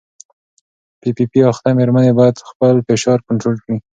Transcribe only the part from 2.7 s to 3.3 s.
فشار